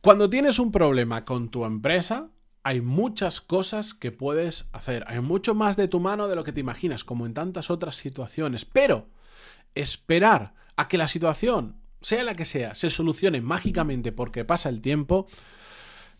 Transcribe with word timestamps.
Cuando 0.00 0.30
tienes 0.30 0.58
un 0.58 0.70
problema 0.70 1.24
con 1.24 1.48
tu 1.48 1.64
empresa, 1.64 2.30
hay 2.62 2.80
muchas 2.80 3.40
cosas 3.40 3.94
que 3.94 4.12
puedes 4.12 4.66
hacer. 4.72 5.04
Hay 5.08 5.20
mucho 5.20 5.54
más 5.54 5.76
de 5.76 5.88
tu 5.88 5.98
mano 5.98 6.28
de 6.28 6.36
lo 6.36 6.44
que 6.44 6.52
te 6.52 6.60
imaginas, 6.60 7.02
como 7.02 7.26
en 7.26 7.34
tantas 7.34 7.70
otras 7.70 7.96
situaciones. 7.96 8.64
Pero 8.64 9.08
esperar 9.74 10.54
a 10.76 10.86
que 10.86 10.98
la 10.98 11.08
situación, 11.08 11.76
sea 12.00 12.22
la 12.22 12.34
que 12.34 12.44
sea, 12.44 12.76
se 12.76 12.90
solucione 12.90 13.40
mágicamente 13.40 14.12
porque 14.12 14.44
pasa 14.44 14.68
el 14.68 14.80
tiempo, 14.80 15.26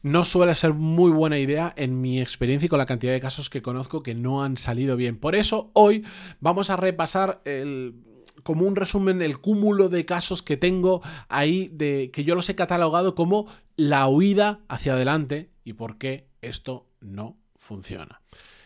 no 0.02 0.24
suele 0.24 0.54
ser 0.54 0.74
muy 0.74 1.12
buena 1.12 1.38
idea 1.38 1.72
en 1.76 2.00
mi 2.00 2.20
experiencia 2.20 2.66
y 2.66 2.68
con 2.68 2.78
la 2.78 2.86
cantidad 2.86 3.12
de 3.12 3.20
casos 3.20 3.50
que 3.50 3.62
conozco 3.62 4.02
que 4.02 4.14
no 4.14 4.42
han 4.42 4.56
salido 4.56 4.96
bien. 4.96 5.18
Por 5.18 5.36
eso 5.36 5.70
hoy 5.74 6.04
vamos 6.40 6.70
a 6.70 6.76
repasar 6.76 7.42
el, 7.44 7.94
como 8.42 8.66
un 8.66 8.76
resumen 8.76 9.22
el 9.22 9.38
cúmulo 9.38 9.88
de 9.88 10.04
casos 10.04 10.42
que 10.42 10.56
tengo 10.56 11.02
ahí 11.28 11.68
de 11.72 12.10
que 12.12 12.24
yo 12.24 12.34
los 12.34 12.48
he 12.48 12.54
catalogado 12.54 13.14
como 13.14 13.46
la 13.76 14.08
huida 14.08 14.60
hacia 14.68 14.94
adelante 14.94 15.50
y 15.64 15.74
por 15.74 15.98
qué 15.98 16.28
esto 16.42 16.86
no 17.00 17.36
funciona. 17.56 18.20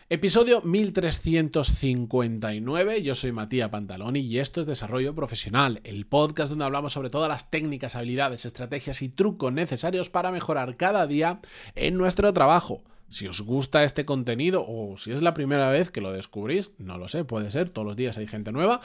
Episodio 0.09 0.61
1359, 0.61 3.01
yo 3.01 3.15
soy 3.15 3.31
Matías 3.31 3.69
Pantaloni 3.69 4.19
y 4.19 4.37
esto 4.37 4.61
es 4.61 4.67
Desarrollo 4.67 5.15
Profesional, 5.15 5.81
el 5.85 6.05
podcast 6.05 6.49
donde 6.49 6.65
hablamos 6.65 6.93
sobre 6.93 7.09
todas 7.09 7.29
las 7.29 7.49
técnicas, 7.49 7.95
habilidades, 7.95 8.45
estrategias 8.45 9.01
y 9.01 9.09
trucos 9.09 9.51
necesarios 9.51 10.09
para 10.09 10.31
mejorar 10.31 10.77
cada 10.77 11.07
día 11.07 11.39
en 11.73 11.97
nuestro 11.97 12.31
trabajo. 12.31 12.83
Si 13.09 13.27
os 13.27 13.41
gusta 13.41 13.83
este 13.83 14.05
contenido 14.05 14.65
o 14.67 14.97
si 14.97 15.11
es 15.11 15.21
la 15.21 15.33
primera 15.33 15.69
vez 15.69 15.89
que 15.89 16.01
lo 16.01 16.11
descubrís, 16.11 16.71
no 16.77 16.97
lo 16.97 17.07
sé, 17.07 17.23
puede 17.23 17.49
ser, 17.49 17.69
todos 17.69 17.87
los 17.87 17.95
días 17.95 18.17
hay 18.17 18.27
gente 18.27 18.51
nueva, 18.51 18.81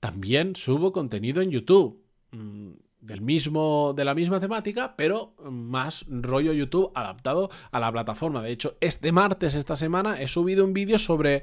también 0.00 0.56
subo 0.56 0.92
contenido 0.92 1.42
en 1.42 1.50
YouTube 1.50 2.02
mm, 2.32 2.70
del 3.00 3.20
mismo, 3.20 3.92
de 3.94 4.04
la 4.04 4.14
misma 4.14 4.40
temática, 4.40 4.94
pero 4.96 5.34
más 5.50 6.04
rollo 6.08 6.52
YouTube 6.52 6.90
adaptado 6.94 7.50
a 7.70 7.80
la 7.80 7.92
plataforma. 7.92 8.42
De 8.42 8.50
hecho, 8.50 8.76
este 8.80 9.12
martes, 9.12 9.54
esta 9.54 9.76
semana, 9.76 10.20
he 10.20 10.28
subido 10.28 10.64
un 10.64 10.72
vídeo 10.72 10.98
sobre 10.98 11.42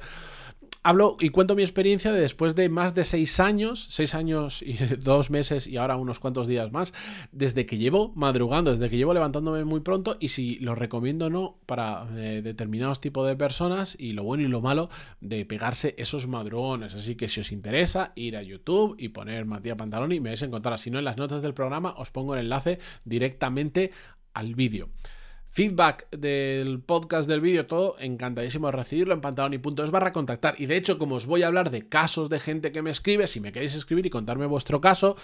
hablo 0.88 1.18
y 1.20 1.32
cuento 1.32 1.54
mi 1.54 1.64
experiencia 1.64 2.14
de 2.14 2.22
después 2.22 2.56
de 2.56 2.70
más 2.70 2.96
de 2.96 3.04
seis 3.04 3.42
años, 3.42 3.88
seis 3.90 4.16
años 4.16 4.62
y 4.62 4.74
dos 5.00 5.30
meses 5.30 5.68
y 5.68 5.76
ahora 5.76 5.98
unos 5.98 6.20
cuantos 6.20 6.48
días 6.48 6.72
más, 6.72 6.94
desde 7.34 7.66
que 7.66 7.78
llevo 7.78 8.14
madrugando, 8.16 8.72
desde 8.72 8.90
que 8.90 8.96
llevo 8.96 9.14
levantándome 9.14 9.66
muy 9.66 9.82
pronto 9.82 10.16
y 10.22 10.30
si 10.30 10.56
lo 10.60 10.76
recomiendo 10.76 11.26
o 11.26 11.30
no 11.30 11.60
para 11.66 12.08
eh, 12.16 12.42
determinados 12.42 13.02
tipos 13.02 13.28
de 13.28 13.36
personas 13.36 13.98
y 14.00 14.14
lo 14.14 14.24
bueno 14.24 14.44
y 14.44 14.48
lo 14.48 14.62
malo 14.62 14.90
de 15.20 15.46
pegarse 15.46 15.94
esos 15.98 16.26
madrugones. 16.26 16.96
Así 16.96 17.16
que 17.16 17.28
si 17.28 17.42
os 17.42 17.52
interesa, 17.52 18.14
ir 18.16 18.38
a 18.38 18.42
YouTube 18.42 18.96
y 18.98 19.10
poner 19.10 19.46
Matías 19.46 19.76
Pantaloni 19.76 20.16
y 20.16 20.20
me 20.22 20.30
vais 20.30 20.44
a 20.44 20.46
encontrar. 20.46 20.80
Si 20.80 20.90
no, 20.90 21.00
en 21.00 21.06
las 21.06 21.18
notas 21.18 21.42
del 21.42 21.54
programa 21.54 21.96
os 21.98 22.12
pongo 22.12 22.34
el 22.34 22.40
enlace 22.40 22.80
directamente 23.04 23.92
al 24.34 24.56
vídeo. 24.56 24.88
Feedback 25.52 26.10
del 26.12 26.82
podcast, 26.82 27.28
del 27.28 27.42
vídeo, 27.42 27.66
todo, 27.66 27.96
encantadísimo 28.00 28.68
de 28.68 28.74
recibirlo 28.74 29.14
en 29.14 29.22
pantaloni.es 29.22 29.92
barra 29.92 30.14
contactar. 30.14 30.56
Y 30.60 30.68
de 30.68 30.78
hecho, 30.78 31.00
como 31.00 31.16
os 31.16 31.26
voy 31.26 31.44
a 31.44 31.48
hablar 31.48 31.72
de 31.72 31.88
casos 31.88 32.30
de 32.30 32.40
gente 32.40 32.72
que 32.72 32.82
me 32.82 32.92
escribe, 32.92 33.28
si 33.28 33.40
me 33.40 33.52
queréis 33.52 33.76
escribir 33.76 34.06
y 34.06 34.10
contarme 34.10 34.46
vuestro 34.46 34.82
caso, 34.82 35.16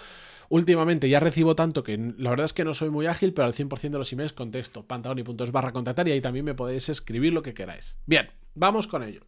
últimamente 0.48 1.08
ya 1.08 1.20
recibo 1.20 1.54
tanto 1.54 1.82
que 1.82 1.96
la 2.18 2.30
verdad 2.30 2.46
es 2.46 2.52
que 2.52 2.64
no 2.64 2.74
soy 2.74 2.90
muy 2.90 3.06
ágil, 3.06 3.32
pero 3.32 3.46
al 3.46 3.54
100% 3.54 3.90
de 3.90 3.98
los 3.98 4.12
emails 4.12 4.32
contesto 4.32 4.86
pantaloni.es 4.86 5.52
barra 5.52 5.72
contactar 5.72 6.08
y 6.08 6.12
ahí 6.12 6.20
también 6.20 6.44
me 6.44 6.54
podéis 6.54 6.88
escribir 6.88 7.32
lo 7.32 7.42
que 7.42 7.54
queráis. 7.54 7.96
Bien, 8.06 8.30
vamos 8.54 8.86
con 8.86 9.02
ello. 9.02 9.22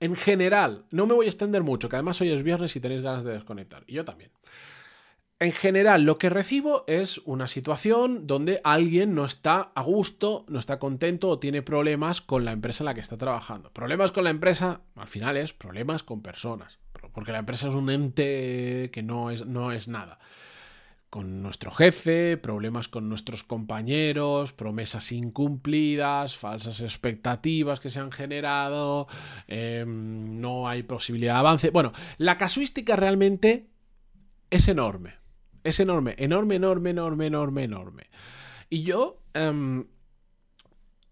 En 0.00 0.16
general, 0.16 0.84
no 0.90 1.06
me 1.06 1.14
voy 1.14 1.26
a 1.26 1.28
extender 1.28 1.62
mucho, 1.62 1.88
que 1.88 1.96
además 1.96 2.20
hoy 2.20 2.30
es 2.30 2.42
viernes 2.42 2.74
y 2.76 2.80
tenéis 2.80 3.00
ganas 3.00 3.24
de 3.24 3.32
desconectar. 3.32 3.84
Y 3.86 3.94
yo 3.94 4.04
también. 4.04 4.30
En 5.40 5.50
general, 5.50 6.04
lo 6.04 6.16
que 6.16 6.30
recibo 6.30 6.84
es 6.86 7.18
una 7.24 7.48
situación 7.48 8.26
donde 8.26 8.60
alguien 8.62 9.14
no 9.14 9.24
está 9.24 9.72
a 9.74 9.82
gusto, 9.82 10.46
no 10.48 10.60
está 10.60 10.78
contento 10.78 11.28
o 11.28 11.38
tiene 11.40 11.60
problemas 11.60 12.20
con 12.20 12.44
la 12.44 12.52
empresa 12.52 12.84
en 12.84 12.86
la 12.86 12.94
que 12.94 13.00
está 13.00 13.18
trabajando. 13.18 13.72
Problemas 13.72 14.12
con 14.12 14.24
la 14.24 14.30
empresa, 14.30 14.82
al 14.94 15.08
final 15.08 15.36
es 15.36 15.52
problemas 15.52 16.04
con 16.04 16.22
personas, 16.22 16.78
porque 17.12 17.32
la 17.32 17.38
empresa 17.38 17.68
es 17.68 17.74
un 17.74 17.90
ente 17.90 18.90
que 18.92 19.02
no 19.02 19.30
es, 19.32 19.44
no 19.44 19.72
es 19.72 19.88
nada. 19.88 20.20
Con 21.10 21.42
nuestro 21.42 21.72
jefe, 21.72 22.36
problemas 22.36 22.88
con 22.88 23.08
nuestros 23.08 23.42
compañeros, 23.42 24.52
promesas 24.52 25.10
incumplidas, 25.10 26.36
falsas 26.36 26.80
expectativas 26.80 27.80
que 27.80 27.90
se 27.90 27.98
han 27.98 28.12
generado, 28.12 29.08
em, 29.48 30.40
no 30.40 30.68
hay 30.68 30.84
posibilidad 30.84 31.34
de 31.34 31.38
avance. 31.40 31.70
Bueno, 31.70 31.92
la 32.18 32.38
casuística 32.38 32.94
realmente 32.94 33.68
es 34.50 34.68
enorme. 34.68 35.23
Es 35.64 35.80
enorme, 35.80 36.14
enorme, 36.18 36.56
enorme, 36.56 36.90
enorme, 36.90 37.26
enorme, 37.26 37.64
enorme. 37.64 38.10
Y 38.68 38.82
yo 38.82 39.22
em, 39.32 39.86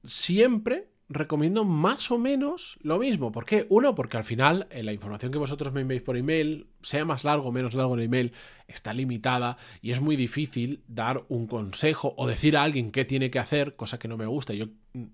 siempre 0.05 0.93
recomiendo 1.09 1.65
más 1.65 2.11
o 2.11 2.19
menos 2.19 2.79
lo 2.83 2.99
mismo. 2.99 3.33
¿Por 3.33 3.45
qué? 3.45 3.67
Uno, 3.69 3.95
porque 3.95 4.17
al 4.17 4.25
final 4.25 4.67
eh, 4.71 4.83
la 4.83 4.93
información 4.93 5.33
que 5.33 5.39
vosotros 5.39 5.73
me 5.73 5.81
enviáis 5.81 6.03
por 6.03 6.17
email, 6.17 6.69
sea 6.81 7.05
más 7.05 7.25
largo 7.25 7.49
o 7.49 7.53
menos 7.53 7.75
largo 7.75 7.95
el 7.95 8.03
email, 8.03 8.33
está 8.67 8.93
limitada 8.95 9.57
y 9.81 9.93
es 9.93 10.01
muy 10.01 10.17
difícil 10.17 10.83
dar 10.87 11.25
un 11.29 11.47
consejo 11.47 12.15
o 12.17 12.27
decir 12.27 12.57
a 12.57 12.63
alguien 12.63 12.93
qué 12.93 13.05
tiene 13.05 13.31
que 13.31 13.39
hacer, 13.39 13.77
cosa 13.77 13.99
que 13.99 14.09
no 14.09 14.17
me 14.17 14.27
gusta. 14.27 14.55
Yo, 14.55 14.67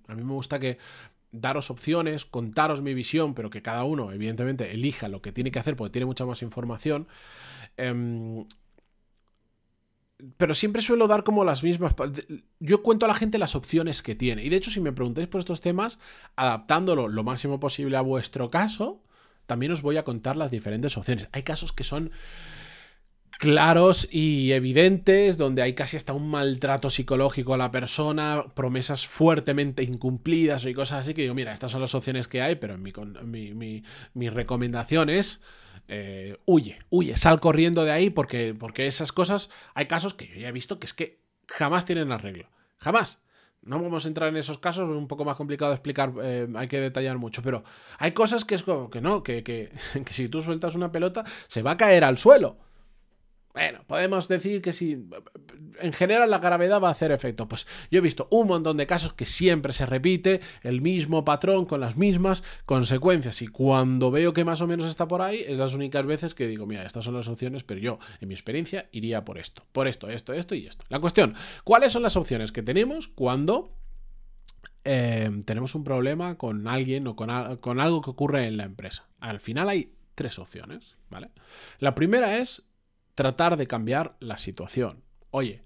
a 0.09 0.15
mí 0.15 0.25
me 0.25 0.33
gusta 0.33 0.59
que 0.59 0.79
daros 1.31 1.71
opciones, 1.71 2.25
contaros 2.25 2.81
mi 2.83 2.95
visión, 2.95 3.35
pero 3.35 3.51
que 3.51 3.63
cada 3.63 3.85
uno, 3.85 4.13
evidentemente, 4.13 4.73
elija 4.73 5.09
lo 5.09 5.21
que 5.21 5.33
tiene 5.33 5.51
que 5.51 5.59
hacer 5.59 5.77
porque 5.77 5.93
tiene 5.93 6.07
mucha 6.07 6.27
más 6.27 6.43
información. 6.43 7.07
Em, 7.77 8.47
pero 10.37 10.55
siempre 10.55 10.83
suelo 10.83 11.07
dar 11.07 11.23
como 11.23 11.45
las 11.45 11.63
mismas. 11.63 11.95
Yo 12.59 12.83
cuento 12.83 13.05
a 13.05 13.09
la 13.09 13.15
gente 13.15 13.39
las 13.39 13.55
opciones 13.55 14.03
que 14.03 14.15
tiene. 14.15 14.45
Y 14.45 14.49
de 14.49 14.57
hecho, 14.57 14.71
si 14.71 14.81
me 14.81 14.93
preguntáis 14.93 15.29
por 15.29 15.39
estos 15.39 15.61
temas, 15.61 15.99
adaptándolo 16.37 17.09
lo 17.09 17.23
máximo 17.23 17.61
posible 17.61 17.97
a 17.97 18.01
vuestro 18.01 18.51
caso, 18.51 19.01
también 19.47 19.73
os 19.73 19.83
voy 19.83 19.97
a 19.97 20.05
contar 20.05 20.37
las 20.37 20.51
diferentes 20.51 20.97
opciones. 20.97 21.29
Hay 21.33 21.43
casos 21.43 21.73
que 21.73 21.85
son 21.85 22.11
claros 23.39 24.09
y 24.11 24.53
evidentes, 24.53 25.39
donde 25.39 25.63
hay 25.63 25.75
casi 25.75 25.97
hasta 25.97 26.13
un 26.13 26.29
maltrato 26.29 26.91
psicológico 26.91 27.55
a 27.55 27.59
la 27.59 27.71
persona, 27.71 28.45
promesas 28.55 29.07
fuertemente 29.07 29.85
incumplidas 29.85 30.65
y 30.67 30.75
cosas 30.75 31.01
así, 31.01 31.15
que 31.15 31.23
digo, 31.23 31.35
mira, 31.35 31.53
estas 31.53 31.73
son 31.73 31.81
las 31.81 31.95
opciones 31.95 32.29
que 32.29 32.43
hay, 32.43 32.57
pero 32.57 32.77
mi, 32.77 32.93
mi, 33.25 33.55
mi, 33.55 33.83
mi 34.13 34.29
recomendación 34.29 35.09
es 35.09 35.41
eh, 35.87 36.37
huye, 36.45 36.79
huye, 36.91 37.17
sal 37.17 37.41
corriendo 37.41 37.85
de 37.85 37.93
ahí 37.93 38.11
porque, 38.11 38.55
porque 38.59 38.87
esas 38.87 39.13
cosas, 39.13 39.49
hay 39.75 39.87
casos 39.87 40.13
que 40.13 40.29
yo 40.29 40.35
ya 40.35 40.49
he 40.49 40.53
visto 40.53 40.79
que 40.79 40.87
es 40.87 40.93
que 40.93 41.23
jamás 41.47 41.87
tienen 41.87 42.13
arreglo, 42.13 42.49
jamás. 42.77 43.21
No 43.63 43.83
vamos 43.83 44.05
a 44.05 44.09
entrar 44.09 44.29
en 44.29 44.37
esos 44.37 44.59
casos, 44.59 44.89
es 44.89 44.97
un 44.97 45.09
poco 45.09 45.25
más 45.25 45.37
complicado 45.37 45.71
de 45.71 45.77
explicar, 45.77 46.13
eh, 46.23 46.49
hay 46.55 46.69
que 46.69 46.81
detallar 46.81 47.19
mucho, 47.19 47.43
pero 47.43 47.65
hay 47.99 48.13
cosas 48.13 48.45
que 48.45 48.55
es 48.55 48.63
como 48.63 48.91
que 48.91 49.01
no, 49.01 49.23
que, 49.23 49.43
que, 49.43 49.71
que 50.05 50.13
si 50.13 50.29
tú 50.29 50.43
sueltas 50.43 50.75
una 50.75 50.93
pelota 50.93 51.25
se 51.47 51.63
va 51.63 51.73
a 51.73 51.77
caer 51.77 52.05
al 52.05 52.19
suelo. 52.19 52.57
Bueno, 53.59 53.81
podemos 53.89 54.29
decir 54.29 54.63
que 54.63 54.73
si 54.73 55.05
en 55.81 55.93
general 55.93 56.31
la 56.31 56.39
gravedad 56.39 56.81
va 56.81 56.89
a 56.89 56.93
hacer 56.93 57.11
efecto. 57.11 57.49
Pues 57.49 57.67
yo 57.91 57.99
he 57.99 58.01
visto 58.01 58.29
un 58.31 58.47
montón 58.47 58.77
de 58.77 58.87
casos 58.87 59.15
que 59.15 59.27
siempre 59.27 59.73
se 59.73 59.85
repite 59.85 60.41
el 60.63 60.81
mismo 60.81 61.25
patrón 61.25 61.67
con 61.67 61.81
las 61.81 61.97
mismas 61.97 62.45
consecuencias. 62.67 63.43
Y 63.43 63.49
cuando 63.49 64.13
veo 64.13 64.33
que 64.33 64.45
más 64.45 64.61
o 64.61 64.69
menos 64.69 64.87
está 64.87 65.09
por 65.09 65.23
ahí, 65.23 65.45
es 65.45 65.57
las 65.57 65.75
únicas 65.75 66.07
veces 66.07 66.35
que 66.35 66.47
digo, 66.47 66.67
mira, 66.67 66.85
estas 66.85 67.05
son 67.05 67.15
las 67.15 67.27
opciones, 67.27 67.65
pero 67.65 67.81
yo, 67.81 67.99
en 68.21 68.29
mi 68.29 68.35
experiencia, 68.35 68.89
iría 68.93 69.25
por 69.25 69.39
esto, 69.39 69.65
por 69.73 69.89
esto, 69.89 70.09
esto, 70.09 70.33
esto 70.33 70.55
y 70.55 70.67
esto. 70.69 70.85
La 70.89 71.01
cuestión, 71.01 71.35
¿cuáles 71.65 71.91
son 71.91 72.05
las 72.05 72.15
opciones 72.15 72.53
que 72.53 72.63
tenemos 72.63 73.09
cuando 73.09 73.73
eh, 74.85 75.31
tenemos 75.45 75.75
un 75.75 75.83
problema 75.83 76.37
con 76.37 76.69
alguien 76.69 77.09
o 77.09 77.17
con, 77.17 77.57
con 77.57 77.81
algo 77.81 78.03
que 78.03 78.11
ocurre 78.11 78.47
en 78.47 78.57
la 78.57 78.65
empresa? 78.65 79.09
Al 79.19 79.41
final 79.41 79.69
hay 79.69 79.95
tres 80.15 80.39
opciones, 80.39 80.97
¿vale? 81.11 81.31
La 81.81 81.97
primera 81.97 82.39
es 82.39 82.68
tratar 83.19 83.57
de 83.57 83.67
cambiar 83.67 84.15
la 84.21 84.39
situación. 84.39 85.03
Oye, 85.33 85.65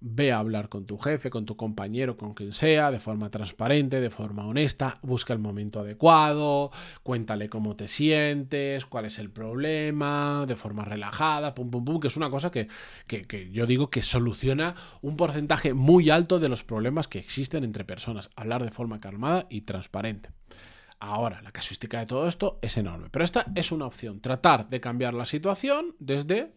ve 0.00 0.32
a 0.32 0.38
hablar 0.38 0.70
con 0.70 0.86
tu 0.86 0.96
jefe, 0.96 1.28
con 1.28 1.44
tu 1.44 1.54
compañero, 1.54 2.16
con 2.16 2.32
quien 2.32 2.54
sea, 2.54 2.90
de 2.90 3.00
forma 3.00 3.30
transparente, 3.30 4.00
de 4.00 4.08
forma 4.08 4.46
honesta, 4.46 4.98
busca 5.02 5.34
el 5.34 5.38
momento 5.38 5.80
adecuado, 5.80 6.70
cuéntale 7.02 7.50
cómo 7.50 7.76
te 7.76 7.88
sientes, 7.88 8.86
cuál 8.86 9.04
es 9.04 9.18
el 9.18 9.28
problema, 9.28 10.46
de 10.48 10.56
forma 10.56 10.86
relajada, 10.86 11.54
pum, 11.54 11.70
pum, 11.70 11.84
pum, 11.84 12.00
que 12.00 12.08
es 12.08 12.16
una 12.16 12.30
cosa 12.30 12.50
que, 12.50 12.66
que 13.06 13.50
yo 13.52 13.66
digo 13.66 13.90
que 13.90 14.00
soluciona 14.00 14.74
un 15.02 15.18
porcentaje 15.18 15.74
muy 15.74 16.08
alto 16.08 16.38
de 16.38 16.48
los 16.48 16.64
problemas 16.64 17.08
que 17.08 17.18
existen 17.18 17.62
entre 17.62 17.84
personas. 17.84 18.30
Hablar 18.36 18.64
de 18.64 18.70
forma 18.70 19.00
calmada 19.00 19.46
y 19.50 19.60
transparente. 19.60 20.30
Ahora, 20.98 21.42
la 21.42 21.52
casuística 21.52 21.98
de 21.98 22.06
todo 22.06 22.26
esto 22.26 22.58
es 22.62 22.78
enorme, 22.78 23.10
pero 23.10 23.22
esta 23.22 23.44
es 23.54 23.70
una 23.70 23.84
opción, 23.84 24.22
tratar 24.22 24.70
de 24.70 24.80
cambiar 24.80 25.12
la 25.12 25.26
situación 25.26 25.94
desde 25.98 26.56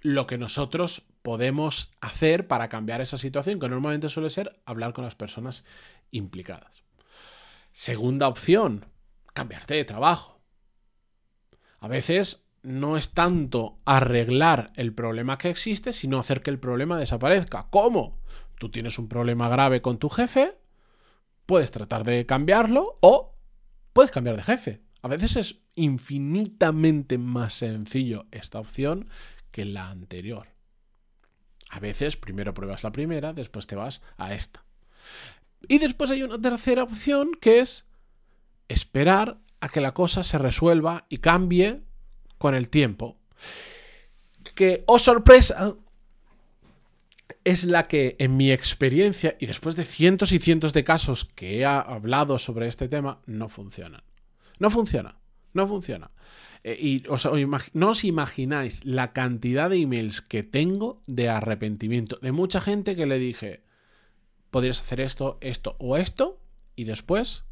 lo 0.00 0.26
que 0.26 0.38
nosotros 0.38 1.06
podemos 1.22 1.92
hacer 2.00 2.46
para 2.46 2.68
cambiar 2.68 3.00
esa 3.00 3.18
situación, 3.18 3.58
que 3.60 3.68
normalmente 3.68 4.08
suele 4.08 4.30
ser 4.30 4.60
hablar 4.64 4.92
con 4.92 5.04
las 5.04 5.14
personas 5.14 5.64
implicadas. 6.10 6.82
Segunda 7.72 8.28
opción, 8.28 8.86
cambiarte 9.34 9.74
de 9.74 9.84
trabajo. 9.84 10.40
A 11.80 11.88
veces 11.88 12.44
no 12.62 12.96
es 12.96 13.14
tanto 13.14 13.78
arreglar 13.84 14.72
el 14.76 14.92
problema 14.92 15.38
que 15.38 15.50
existe, 15.50 15.92
sino 15.92 16.18
hacer 16.18 16.42
que 16.42 16.50
el 16.50 16.58
problema 16.58 16.98
desaparezca. 16.98 17.68
¿Cómo? 17.70 18.18
tú 18.58 18.70
tienes 18.70 18.98
un 18.98 19.08
problema 19.08 19.48
grave 19.48 19.80
con 19.80 19.98
tu 19.98 20.08
jefe, 20.08 20.58
puedes 21.46 21.70
tratar 21.70 22.04
de 22.04 22.26
cambiarlo 22.26 22.96
o 23.00 23.34
puedes 23.92 24.10
cambiar 24.10 24.36
de 24.36 24.42
jefe. 24.42 24.82
A 25.00 25.08
veces 25.08 25.36
es 25.36 25.60
infinitamente 25.74 27.18
más 27.18 27.54
sencillo 27.54 28.26
esta 28.32 28.58
opción 28.58 29.08
la 29.64 29.90
anterior. 29.90 30.48
A 31.70 31.80
veces 31.80 32.16
primero 32.16 32.54
pruebas 32.54 32.82
la 32.82 32.92
primera, 32.92 33.32
después 33.32 33.66
te 33.66 33.76
vas 33.76 34.00
a 34.16 34.34
esta. 34.34 34.64
Y 35.66 35.78
después 35.78 36.10
hay 36.10 36.22
una 36.22 36.40
tercera 36.40 36.82
opción 36.82 37.32
que 37.40 37.60
es 37.60 37.84
esperar 38.68 39.38
a 39.60 39.68
que 39.68 39.80
la 39.80 39.92
cosa 39.92 40.22
se 40.22 40.38
resuelva 40.38 41.06
y 41.08 41.18
cambie 41.18 41.82
con 42.38 42.54
el 42.54 42.68
tiempo. 42.68 43.18
Que, 44.54 44.84
oh 44.86 44.98
sorpresa, 44.98 45.74
es 47.44 47.64
la 47.64 47.88
que 47.88 48.16
en 48.18 48.36
mi 48.36 48.52
experiencia 48.52 49.36
y 49.40 49.46
después 49.46 49.76
de 49.76 49.84
cientos 49.84 50.32
y 50.32 50.38
cientos 50.38 50.72
de 50.72 50.84
casos 50.84 51.24
que 51.24 51.58
he 51.58 51.64
hablado 51.64 52.38
sobre 52.38 52.68
este 52.68 52.88
tema, 52.88 53.20
no 53.26 53.48
funcionan. 53.48 54.02
No 54.58 54.70
funciona, 54.70 55.16
no 55.52 55.66
funciona. 55.66 56.10
Eh, 56.64 56.76
y 56.80 57.02
no 57.72 57.90
os 57.90 58.04
imagináis 58.04 58.84
la 58.84 59.12
cantidad 59.12 59.70
de 59.70 59.78
emails 59.78 60.20
que 60.20 60.42
tengo 60.42 61.02
de 61.06 61.28
arrepentimiento. 61.28 62.18
De 62.20 62.32
mucha 62.32 62.60
gente 62.60 62.96
que 62.96 63.06
le 63.06 63.18
dije, 63.18 63.62
podrías 64.50 64.80
hacer 64.80 65.00
esto, 65.00 65.38
esto 65.40 65.76
o 65.78 65.96
esto, 65.96 66.40
y 66.76 66.84
después 66.84 67.44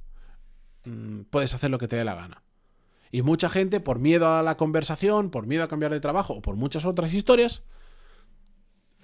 mm, 0.85 1.23
puedes 1.31 1.55
hacer 1.55 1.71
lo 1.71 1.79
que 1.79 1.89
te 1.89 1.97
dé 1.97 2.05
la 2.05 2.15
gana. 2.15 2.43
Y 3.13 3.23
mucha 3.23 3.49
gente, 3.49 3.81
por 3.81 3.99
miedo 3.99 4.35
a 4.35 4.43
la 4.43 4.57
conversación, 4.57 5.31
por 5.31 5.47
miedo 5.47 5.65
a 5.65 5.69
cambiar 5.69 5.93
de 5.93 6.01
trabajo 6.01 6.35
o 6.35 6.43
por 6.43 6.57
muchas 6.57 6.85
otras 6.85 7.15
historias, 7.15 7.65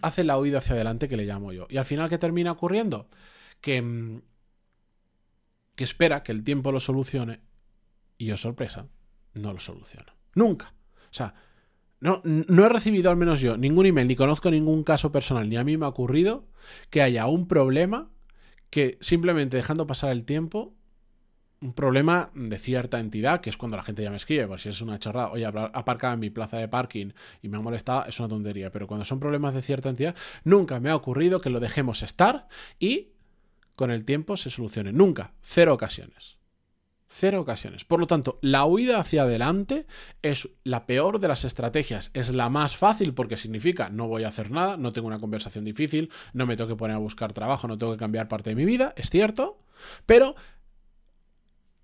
hace 0.03 0.25
la 0.25 0.39
huida 0.39 0.59
hacia 0.59 0.75
adelante 0.75 1.09
que 1.09 1.17
le 1.17 1.25
llamo 1.25 1.53
yo. 1.53 1.67
Y 1.71 1.77
al 1.77 1.85
final, 1.85 2.09
¿qué 2.09 2.19
termina 2.19 2.53
ocurriendo? 2.53 3.09
Que, 3.61 3.81
mm, 3.81 4.23
que 5.77 5.85
espera 5.85 6.23
que 6.23 6.33
el 6.33 6.43
tiempo 6.43 6.73
lo 6.73 6.81
solucione 6.81 7.41
y, 8.23 8.27
yo, 8.27 8.37
sorpresa, 8.37 8.87
no 9.35 9.53
lo 9.53 9.61
soluciona. 9.61 10.15
Nunca. 10.35 10.75
O 11.05 11.15
sea, 11.15 11.35
no, 12.01 12.21
no 12.25 12.67
he 12.67 12.69
recibido, 12.69 13.11
al 13.11 13.17
menos 13.17 13.41
yo, 13.41 13.57
ningún 13.57 13.87
email, 13.87 14.09
ni 14.09 14.17
conozco 14.17 14.51
ningún 14.51 14.83
caso 14.83 15.13
personal, 15.13 15.49
ni 15.49 15.57
a 15.57 15.65
mí 15.65 15.77
me 15.77 15.87
ha 15.87 15.89
ocurrido 15.89 16.47
que 16.91 17.03
haya 17.03 17.27
un 17.27 17.47
problema 17.47 18.11
que 18.71 18.99
simplemente 19.01 19.57
dejando 19.57 19.87
pasar 19.87 20.11
el 20.11 20.25
tiempo 20.25 20.75
un 21.63 21.75
problema 21.75 22.31
de 22.35 22.59
cierta 22.59 22.99
entidad, 22.99 23.41
que 23.41 23.49
es 23.49 23.57
cuando 23.57 23.77
la 23.77 23.85
gente 23.85 24.03
ya 24.03 24.11
me 24.11 24.17
escribe, 24.17 24.49
por 24.49 24.61
si 24.61 24.69
es 24.69 24.81
una 24.81 24.99
chorrada, 24.99 25.31
oye, 25.31 25.47
aparcado 25.47 26.15
en 26.15 26.21
mi 26.21 26.29
plaza 26.29 26.59
de 26.59 26.67
parking 26.67 27.13
y 27.41 27.49
me 27.49 27.57
ha 27.57 27.61
molestado, 27.61 28.05
es 28.07 28.19
una 28.19 28.29
tontería, 28.29 28.73
pero 28.73 28.89
cuando 28.89 29.05
son 29.05 29.21
problemas 29.21 29.55
de 29.55 29.63
cierta 29.63 29.89
entidad, 29.89 30.17
nunca 30.43 30.81
me 30.81 30.91
ha 30.91 30.97
ocurrido 30.97 31.41
que 31.41 31.51
lo 31.51 31.61
dejemos 31.61 32.03
estar 32.03 32.49
y 32.81 33.13
con 33.77 33.93
el 33.93 34.05
tiempo 34.05 34.37
se 34.37 34.51
solucione. 34.51 34.93
Nunca, 34.93 35.35
cero 35.41 35.73
ocasiones. 35.73 36.37
Cero 37.15 37.43
ocasiones. 37.43 37.85
Por 37.85 38.01
lo 38.01 38.07
tanto, 38.07 38.39
la 38.41 38.65
huida 38.65 38.99
hacia 38.99 39.25
adelante 39.25 39.87
es 40.23 40.49
la 40.65 40.87
peor 40.87 41.21
de 41.21 41.29
las 41.29 41.45
estrategias. 41.45 42.11
Es 42.15 42.31
la 42.31 42.49
más 42.49 42.79
fácil 42.79 43.13
porque 43.13 43.37
significa 43.37 43.91
no 43.91 44.09
voy 44.09 44.25
a 44.25 44.29
hacer 44.29 44.51
nada, 44.51 44.79
no 44.79 44.95
tengo 44.95 45.09
una 45.09 45.21
conversación 45.21 45.63
difícil, 45.63 46.11
no 46.33 46.47
me 46.47 46.57
tengo 46.57 46.69
que 46.69 46.77
poner 46.77 46.97
a 46.97 47.01
buscar 47.01 47.35
trabajo, 47.35 47.69
no 47.69 47.77
tengo 47.77 47.93
que 47.93 47.99
cambiar 47.99 48.29
parte 48.29 48.49
de 48.49 48.57
mi 48.57 48.65
vida, 48.65 48.95
es 48.97 49.11
cierto. 49.11 49.59
Pero 50.07 50.37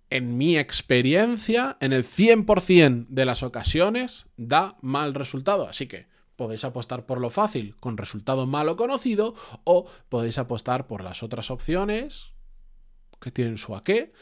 en 0.09 0.39
mi 0.39 0.57
experiencia, 0.57 1.77
en 1.81 1.93
el 1.93 2.05
100% 2.05 3.09
de 3.09 3.27
las 3.27 3.43
ocasiones, 3.43 4.29
da 4.39 4.79
mal 4.81 5.13
resultado. 5.13 5.69
Así 5.69 5.87
que 5.87 6.07
podéis 6.37 6.65
apostar 6.65 7.05
por 7.05 7.21
lo 7.21 7.29
fácil 7.29 7.77
con 7.77 7.99
resultado 7.99 8.47
malo 8.47 8.77
conocido 8.77 9.35
o 9.65 9.91
podéis 10.09 10.39
apostar 10.39 10.87
por 10.87 11.05
las 11.05 11.23
otras 11.23 11.51
opciones 11.51 12.31
que 13.21 13.31
tienen 13.31 13.59
su 13.59 13.77
aqué 13.77 14.15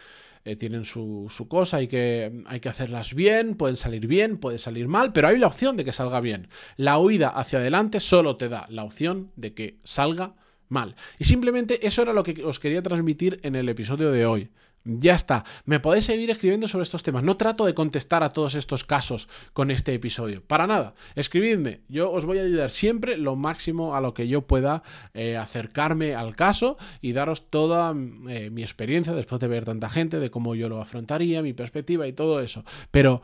eh, 0.47 0.55
tienen 0.55 0.85
su, 0.85 1.29
cosa, 1.49 1.79
hay 1.79 1.89
que, 1.89 2.45
hay 2.47 2.61
que 2.61 2.69
hacerlas 2.69 3.15
bien, 3.15 3.57
pueden 3.57 3.77
salir 3.77 4.07
bien, 4.07 4.39
puede 4.39 4.59
salir 4.59 4.87
mal, 4.87 5.13
pero 5.13 5.27
hay 5.27 5.39
la 5.39 5.49
opción 5.49 5.77
de 5.77 5.85
que 5.85 5.91
salga 5.91 6.21
bien. 6.21 6.47
La 6.77 6.99
huida 6.99 7.31
hacia 7.31 7.59
adelante 7.59 7.99
solo 7.99 8.37
te 8.37 8.49
da 8.49 8.65
la 8.71 8.85
opción 8.85 9.33
de 9.35 9.55
que 9.55 9.81
salga 9.83 10.37
mal. 10.69 10.95
Y 11.19 11.25
simplemente 11.25 11.85
eso 11.85 12.03
era 12.03 12.13
lo 12.13 12.23
que 12.23 12.45
os 12.45 12.61
quería 12.61 12.81
transmitir 12.81 13.41
en 13.43 13.57
el 13.57 13.69
episodio 13.69 14.13
de 14.13 14.25
hoy. 14.25 14.51
Ya 14.89 15.17
está. 15.17 15.45
Me 15.65 15.81
podéis 15.81 16.05
seguir 16.05 16.31
escribiendo 16.31 16.69
sobre 16.69 16.85
estos 16.85 17.03
temas. 17.03 17.25
No 17.25 17.37
trato 17.37 17.67
de 17.67 17.75
contestar 17.75 18.23
a 18.23 18.31
todos 18.31 18.55
estos 18.55 18.85
casos 18.85 19.29
con 19.53 19.73
este 19.73 19.93
episodio. 19.93 20.45
Para 20.47 20.69
nada. 20.69 20.95
Escribidme. 21.17 21.81
Yo 21.89 22.13
os 22.13 22.25
voy 22.25 22.39
a 22.39 22.43
ayudar 22.43 22.71
siempre 22.71 23.17
lo 23.17 23.35
máximo 23.35 23.97
a 23.97 24.01
lo 24.01 24.15
que 24.15 24.29
yo 24.29 24.47
pueda 24.47 24.85
eh, 25.13 25.37
acercarme 25.37 26.15
al 26.15 26.37
caso 26.37 26.77
y 27.01 27.13
daros 27.13 27.51
toda 27.51 27.95
eh, 28.29 28.51
mi 28.51 28.63
experiencia 28.63 29.13
después 29.13 29.41
de 29.41 29.49
ver 29.49 29.65
tanta 29.65 29.89
gente, 29.89 30.21
de 30.21 30.31
cómo 30.31 30.55
yo 30.55 30.69
lo 30.69 30.81
afrontaría, 30.81 31.43
mi 31.43 31.53
perspectiva 31.53 32.07
y 32.07 32.13
todo 32.13 32.41
eso. 32.41 32.65
Pero 32.93 33.23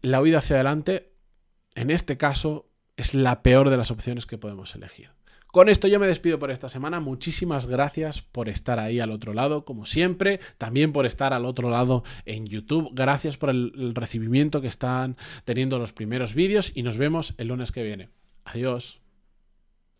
la 0.00 0.22
huida 0.22 0.38
hacia 0.38 0.56
adelante, 0.56 1.12
en 1.74 1.90
este 1.90 2.16
caso, 2.16 2.70
es 2.96 3.12
la 3.12 3.42
peor 3.42 3.68
de 3.68 3.76
las 3.76 3.90
opciones 3.90 4.24
que 4.24 4.38
podemos 4.38 4.74
elegir. 4.74 5.13
Con 5.54 5.68
esto 5.68 5.86
yo 5.86 6.00
me 6.00 6.08
despido 6.08 6.40
por 6.40 6.50
esta 6.50 6.68
semana. 6.68 6.98
Muchísimas 6.98 7.66
gracias 7.66 8.22
por 8.22 8.48
estar 8.48 8.80
ahí 8.80 8.98
al 8.98 9.12
otro 9.12 9.32
lado, 9.34 9.64
como 9.64 9.86
siempre. 9.86 10.40
También 10.58 10.92
por 10.92 11.06
estar 11.06 11.32
al 11.32 11.44
otro 11.44 11.70
lado 11.70 12.02
en 12.24 12.48
YouTube. 12.48 12.90
Gracias 12.92 13.36
por 13.36 13.50
el, 13.50 13.94
recibimiento 13.94 14.60
que 14.60 14.66
están 14.66 15.16
teniendo 15.44 15.78
los 15.78 15.92
primeros 15.92 16.34
vídeos 16.34 16.72
y 16.74 16.82
nos 16.82 16.98
vemos 16.98 17.34
el 17.38 17.46
lunes 17.46 17.70
que 17.70 17.84
viene. 17.84 18.08
Adiós. 18.44 19.03